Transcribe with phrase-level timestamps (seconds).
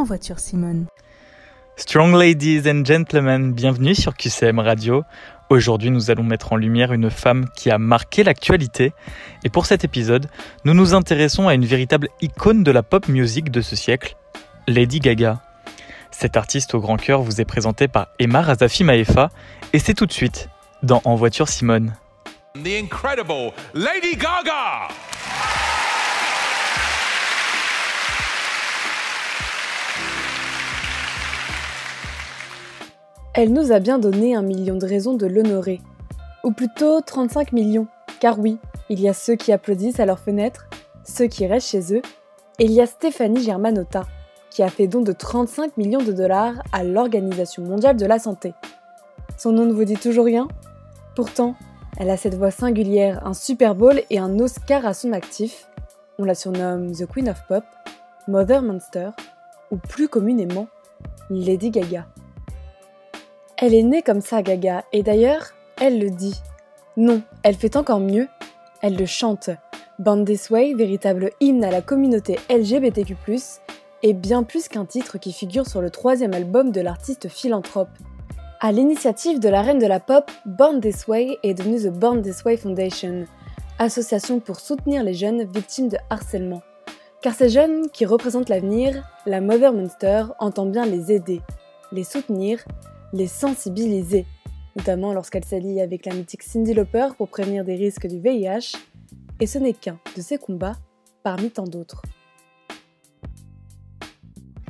[0.00, 0.86] En voiture Simone.
[1.76, 5.04] Strong ladies and gentlemen, bienvenue sur QCM Radio.
[5.50, 8.94] Aujourd'hui, nous allons mettre en lumière une femme qui a marqué l'actualité.
[9.44, 10.30] Et pour cet épisode,
[10.64, 14.16] nous nous intéressons à une véritable icône de la pop music de ce siècle,
[14.66, 15.42] Lady Gaga.
[16.10, 19.28] Cet artiste au grand cœur vous est présenté par Emma Razafi Maefa
[19.74, 20.48] et c'est tout de suite
[20.82, 21.92] dans En voiture Simone.
[22.54, 24.88] The incredible Lady Gaga!
[33.32, 35.80] Elle nous a bien donné un million de raisons de l'honorer.
[36.42, 37.86] Ou plutôt 35 millions,
[38.18, 38.58] car oui,
[38.88, 40.66] il y a ceux qui applaudissent à leurs fenêtres,
[41.04, 42.02] ceux qui restent chez eux,
[42.58, 44.04] et il y a Stéphanie Germanotta,
[44.50, 48.52] qui a fait don de 35 millions de dollars à l'Organisation mondiale de la santé.
[49.38, 50.48] Son nom ne vous dit toujours rien?
[51.14, 51.54] Pourtant,
[51.98, 55.68] elle a cette voix singulière, un Super Bowl et un Oscar à son actif.
[56.18, 57.64] On la surnomme The Queen of Pop,
[58.26, 59.10] Mother Monster,
[59.70, 60.66] ou plus communément,
[61.30, 62.06] Lady Gaga.
[63.62, 66.40] Elle est née comme ça, Gaga, et d'ailleurs, elle le dit.
[66.96, 68.26] Non, elle fait encore mieux,
[68.80, 69.50] elle le chante.
[69.98, 73.16] Band This Way, véritable hymne à la communauté LGBTQ+,
[74.02, 77.90] est bien plus qu'un titre qui figure sur le troisième album de l'artiste philanthrope.
[78.60, 82.22] À l'initiative de la reine de la pop, Born This Way est devenue The Born
[82.22, 83.26] This Way Foundation,
[83.78, 86.62] association pour soutenir les jeunes victimes de harcèlement.
[87.20, 91.42] Car ces jeunes qui représentent l'avenir, la Mother Monster entend bien les aider,
[91.92, 92.64] les soutenir,
[93.12, 94.26] les sensibiliser,
[94.76, 98.76] notamment lorsqu'elle s'allie avec la mythique Cindy Lauper pour prévenir des risques du VIH,
[99.40, 100.76] et ce n'est qu'un de ses combats
[101.22, 102.02] parmi tant d'autres.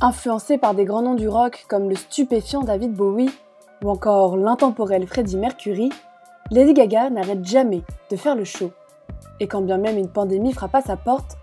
[0.00, 3.30] Influencée par des grands noms du rock comme le stupéfiant David Bowie
[3.84, 5.90] ou encore l'intemporel Freddie Mercury,
[6.50, 8.72] Lady Gaga n'arrête jamais de faire le show.
[9.40, 11.36] Et quand bien même une pandémie frappe à sa porte,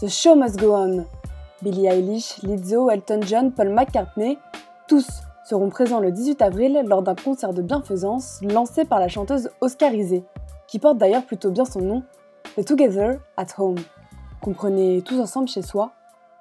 [0.00, 1.04] The Show Must Go On.
[1.62, 4.38] Billie Eilish, Lizzo, Elton John, Paul McCartney,
[4.86, 5.08] tous
[5.48, 10.22] seront présents le 18 avril lors d'un concert de bienfaisance lancé par la chanteuse oscarisée,
[10.66, 12.02] qui porte d'ailleurs plutôt bien son nom,
[12.56, 13.78] The Together at Home.
[14.42, 15.92] Comprenez tous ensemble chez soi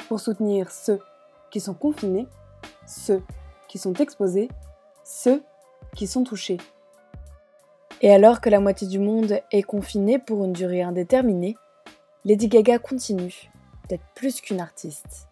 [0.09, 0.99] pour soutenir ceux
[1.51, 2.27] qui sont confinés,
[2.85, 3.23] ceux
[3.69, 4.49] qui sont exposés,
[5.05, 5.41] ceux
[5.95, 6.57] qui sont touchés.
[8.01, 11.55] Et alors que la moitié du monde est confiné pour une durée indéterminée,
[12.25, 13.53] Lady Gaga continue
[13.87, 15.26] d'être plus qu'une artiste.